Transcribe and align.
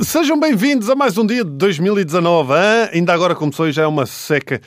Sejam 0.00 0.38
bem-vindos 0.38 0.88
a 0.88 0.94
mais 0.94 1.18
um 1.18 1.26
dia 1.26 1.44
de 1.44 1.50
2019. 1.50 2.52
Hein? 2.52 2.58
Ainda 2.92 3.12
agora 3.12 3.34
começou 3.34 3.68
e 3.68 3.72
já 3.72 3.82
é 3.82 3.86
uma 3.86 4.06
seca 4.06 4.60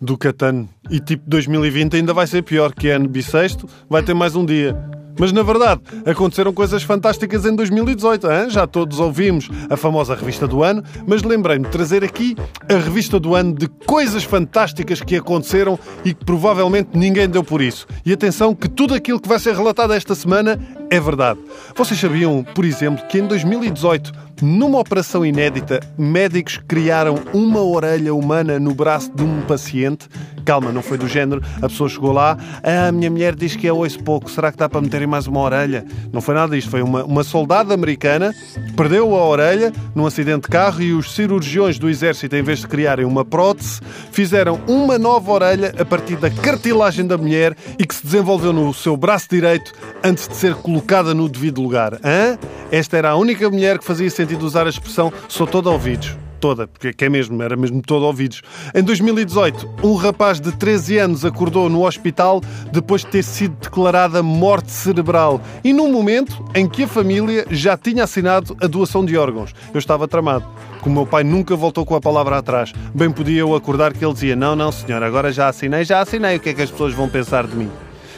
do 0.00 0.16
Catano. 0.16 0.68
E 0.90 1.00
tipo 1.00 1.24
2020 1.26 1.96
ainda 1.96 2.14
vai 2.14 2.26
ser 2.26 2.42
pior 2.42 2.72
que 2.72 2.88
ano 2.88 3.08
bissexto, 3.08 3.68
vai 3.88 4.02
ter 4.02 4.14
mais 4.14 4.34
um 4.34 4.46
dia. 4.46 4.93
Mas 5.18 5.32
na 5.32 5.42
verdade, 5.42 5.80
aconteceram 6.04 6.52
coisas 6.52 6.82
fantásticas 6.82 7.44
em 7.44 7.54
2018. 7.54 8.30
Hein? 8.30 8.50
Já 8.50 8.66
todos 8.66 8.98
ouvimos 8.98 9.48
a 9.70 9.76
famosa 9.76 10.14
revista 10.14 10.46
do 10.46 10.62
ano, 10.62 10.82
mas 11.06 11.22
lembrei-me 11.22 11.64
de 11.64 11.70
trazer 11.70 12.04
aqui 12.04 12.36
a 12.68 12.74
revista 12.74 13.18
do 13.20 13.34
ano 13.34 13.54
de 13.54 13.68
coisas 13.68 14.24
fantásticas 14.24 15.00
que 15.00 15.16
aconteceram 15.16 15.78
e 16.04 16.12
que 16.14 16.24
provavelmente 16.24 16.90
ninguém 16.94 17.28
deu 17.28 17.44
por 17.44 17.60
isso. 17.60 17.86
E 18.04 18.12
atenção 18.12 18.54
que 18.54 18.68
tudo 18.68 18.94
aquilo 18.94 19.20
que 19.20 19.28
vai 19.28 19.38
ser 19.38 19.54
relatado 19.54 19.92
esta 19.92 20.14
semana 20.14 20.58
é 20.90 21.00
verdade. 21.00 21.40
Vocês 21.74 21.98
sabiam, 21.98 22.44
por 22.54 22.64
exemplo, 22.64 23.04
que 23.06 23.18
em 23.18 23.26
2018 23.26 24.24
numa 24.42 24.78
operação 24.78 25.24
inédita, 25.24 25.80
médicos 25.96 26.58
criaram 26.66 27.16
uma 27.32 27.62
orelha 27.62 28.14
humana 28.14 28.58
no 28.58 28.74
braço 28.74 29.10
de 29.14 29.22
um 29.22 29.40
paciente. 29.42 30.08
Calma, 30.44 30.70
não 30.70 30.82
foi 30.82 30.98
do 30.98 31.08
género. 31.08 31.42
A 31.56 31.68
pessoa 31.68 31.88
chegou 31.88 32.12
lá, 32.12 32.36
ah, 32.62 32.88
a 32.88 32.92
minha 32.92 33.10
mulher 33.10 33.34
diz 33.34 33.56
que 33.56 33.66
é 33.66 33.72
osso 33.72 34.02
pouco, 34.02 34.30
será 34.30 34.52
que 34.52 34.58
dá 34.58 34.68
para 34.68 34.80
meterem 34.80 35.06
mais 35.06 35.26
uma 35.26 35.40
orelha? 35.40 35.84
Não 36.12 36.20
foi 36.20 36.34
nada 36.34 36.54
disto. 36.54 36.70
Foi 36.70 36.82
uma, 36.82 37.04
uma 37.04 37.24
soldada 37.24 37.72
americana, 37.74 38.34
perdeu 38.76 39.14
a 39.14 39.24
orelha 39.26 39.72
num 39.94 40.06
acidente 40.06 40.42
de 40.42 40.48
carro 40.48 40.82
e 40.82 40.92
os 40.92 41.14
cirurgiões 41.14 41.78
do 41.78 41.88
exército, 41.88 42.34
em 42.36 42.42
vez 42.42 42.60
de 42.60 42.68
criarem 42.68 43.04
uma 43.04 43.24
prótese, 43.24 43.80
fizeram 44.12 44.60
uma 44.66 44.98
nova 44.98 45.32
orelha 45.32 45.74
a 45.78 45.84
partir 45.84 46.16
da 46.16 46.30
cartilagem 46.30 47.06
da 47.06 47.16
mulher 47.16 47.56
e 47.78 47.86
que 47.86 47.94
se 47.94 48.04
desenvolveu 48.04 48.52
no 48.52 48.72
seu 48.74 48.96
braço 48.96 49.28
direito 49.30 49.72
antes 50.02 50.28
de 50.28 50.36
ser 50.36 50.54
colocada 50.56 51.14
no 51.14 51.28
devido 51.28 51.62
lugar. 51.62 51.94
Hã? 52.04 52.38
Esta 52.70 52.96
era 52.96 53.10
a 53.10 53.16
única 53.16 53.48
mulher 53.48 53.78
que 53.78 53.84
fazia 53.84 54.10
sentido 54.10 54.44
usar 54.44 54.66
a 54.66 54.70
expressão 54.70 55.12
sou 55.28 55.46
toda 55.46 55.70
ouvidos. 55.70 56.23
Toda, 56.44 56.68
porque 56.68 57.06
é 57.06 57.08
mesmo, 57.08 57.42
era 57.42 57.56
mesmo 57.56 57.80
todo 57.80 58.04
ouvidos. 58.04 58.42
Em 58.74 58.82
2018, 58.82 59.76
um 59.82 59.94
rapaz 59.94 60.38
de 60.38 60.52
13 60.52 60.98
anos 60.98 61.24
acordou 61.24 61.70
no 61.70 61.86
hospital 61.86 62.42
depois 62.70 63.00
de 63.00 63.06
ter 63.06 63.22
sido 63.22 63.56
declarada 63.62 64.22
morte 64.22 64.70
cerebral 64.70 65.40
e 65.64 65.72
num 65.72 65.90
momento 65.90 66.44
em 66.54 66.68
que 66.68 66.82
a 66.82 66.86
família 66.86 67.46
já 67.50 67.78
tinha 67.78 68.04
assinado 68.04 68.54
a 68.60 68.66
doação 68.66 69.06
de 69.06 69.16
órgãos. 69.16 69.54
Eu 69.72 69.78
estava 69.78 70.06
tramado. 70.06 70.44
Como 70.82 70.96
meu 70.96 71.06
pai 71.06 71.24
nunca 71.24 71.56
voltou 71.56 71.86
com 71.86 71.94
a 71.94 72.00
palavra 72.02 72.36
atrás. 72.36 72.74
Bem 72.94 73.10
podia 73.10 73.40
eu 73.40 73.54
acordar 73.54 73.94
que 73.94 74.04
ele 74.04 74.12
dizia: 74.12 74.36
Não, 74.36 74.54
não, 74.54 74.70
senhor, 74.70 75.02
agora 75.02 75.32
já 75.32 75.48
assinei, 75.48 75.82
já 75.82 76.02
assinei. 76.02 76.36
O 76.36 76.40
que 76.40 76.50
é 76.50 76.52
que 76.52 76.60
as 76.60 76.70
pessoas 76.70 76.92
vão 76.92 77.08
pensar 77.08 77.46
de 77.46 77.56
mim? 77.56 77.70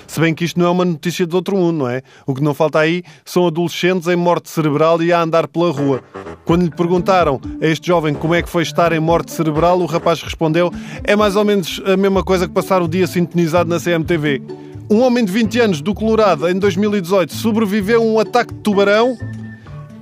Se 0.06 0.20
bem 0.20 0.34
que 0.34 0.44
isto 0.44 0.58
não 0.58 0.66
é 0.66 0.70
uma 0.70 0.84
notícia 0.84 1.26
de 1.26 1.34
outro 1.36 1.56
mundo, 1.56 1.78
não 1.78 1.88
é? 1.88 2.02
O 2.26 2.34
que 2.34 2.42
não 2.42 2.54
falta 2.54 2.78
aí 2.80 3.02
são 3.24 3.46
adolescentes 3.46 4.08
em 4.08 4.16
morte 4.16 4.50
cerebral 4.50 5.00
e 5.00 5.12
a 5.12 5.20
andar 5.20 5.46
pela 5.46 5.70
rua. 5.70 6.02
Quando 6.46 6.62
lhe 6.62 6.70
perguntaram 6.70 7.40
a 7.60 7.66
este 7.66 7.88
jovem 7.88 8.14
como 8.14 8.32
é 8.32 8.40
que 8.40 8.48
foi 8.48 8.62
estar 8.62 8.92
em 8.92 9.00
morte 9.00 9.32
cerebral, 9.32 9.80
o 9.80 9.86
rapaz 9.86 10.22
respondeu: 10.22 10.72
é 11.02 11.16
mais 11.16 11.34
ou 11.34 11.44
menos 11.44 11.82
a 11.84 11.96
mesma 11.96 12.22
coisa 12.22 12.46
que 12.46 12.54
passar 12.54 12.80
o 12.80 12.88
dia 12.88 13.06
sintonizado 13.08 13.68
na 13.68 13.80
CMTV. 13.80 14.40
Um 14.88 15.00
homem 15.00 15.24
de 15.24 15.32
20 15.32 15.58
anos 15.58 15.80
do 15.80 15.92
Colorado, 15.92 16.48
em 16.48 16.56
2018, 16.56 17.34
sobreviveu 17.34 18.00
a 18.00 18.04
um 18.04 18.20
ataque 18.20 18.54
de 18.54 18.60
tubarão 18.60 19.18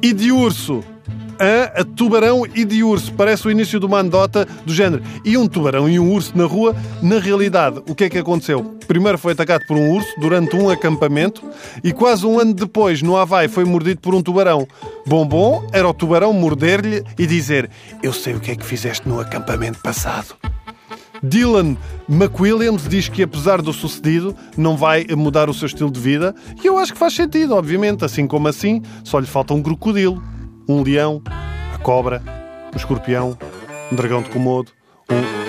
e 0.02 0.12
de 0.12 0.30
urso 0.30 0.84
a, 1.38 1.80
a 1.80 1.84
tubarão 1.84 2.44
e 2.54 2.64
de 2.64 2.82
urso. 2.82 3.12
Parece 3.14 3.46
o 3.46 3.50
início 3.50 3.78
de 3.80 3.86
uma 3.86 4.00
andota 4.00 4.46
do 4.64 4.72
género. 4.72 5.02
E 5.24 5.36
um 5.36 5.46
tubarão 5.46 5.88
e 5.88 5.98
um 5.98 6.12
urso 6.12 6.36
na 6.36 6.44
rua, 6.44 6.74
na 7.02 7.18
realidade, 7.18 7.82
o 7.88 7.94
que 7.94 8.04
é 8.04 8.10
que 8.10 8.18
aconteceu? 8.18 8.76
Primeiro 8.86 9.18
foi 9.18 9.32
atacado 9.32 9.64
por 9.66 9.76
um 9.76 9.90
urso 9.90 10.08
durante 10.20 10.54
um 10.56 10.68
acampamento 10.68 11.42
e 11.82 11.92
quase 11.92 12.26
um 12.26 12.38
ano 12.38 12.52
depois, 12.52 13.02
no 13.02 13.16
Havaí, 13.16 13.48
foi 13.48 13.64
mordido 13.64 14.00
por 14.00 14.14
um 14.14 14.22
tubarão. 14.22 14.66
Bom, 15.06 15.26
bom, 15.26 15.66
era 15.72 15.88
o 15.88 15.94
tubarão 15.94 16.32
morder-lhe 16.32 17.02
e 17.18 17.26
dizer: 17.26 17.70
Eu 18.02 18.12
sei 18.12 18.34
o 18.34 18.40
que 18.40 18.50
é 18.50 18.56
que 18.56 18.64
fizeste 18.64 19.08
no 19.08 19.20
acampamento 19.20 19.80
passado. 19.80 20.34
Dylan 21.22 21.76
McWilliams 22.08 22.86
diz 22.86 23.08
que, 23.08 23.22
apesar 23.22 23.62
do 23.62 23.72
sucedido, 23.72 24.36
não 24.56 24.76
vai 24.76 25.06
mudar 25.16 25.48
o 25.48 25.54
seu 25.54 25.66
estilo 25.66 25.90
de 25.90 25.98
vida. 25.98 26.34
E 26.62 26.66
eu 26.66 26.76
acho 26.78 26.92
que 26.92 26.98
faz 26.98 27.14
sentido, 27.14 27.54
obviamente. 27.54 28.04
Assim 28.04 28.26
como 28.26 28.48
assim, 28.48 28.82
só 29.02 29.18
lhe 29.18 29.26
falta 29.26 29.54
um 29.54 29.62
crocodilo 29.62 30.22
um 30.68 30.82
leão, 30.82 31.22
a 31.72 31.78
cobra, 31.78 32.22
o 32.72 32.76
escorpião, 32.76 33.36
um 33.92 33.96
dragão 33.96 34.22
de 34.22 34.30
Komodo, 34.30 34.72
um. 35.10 35.44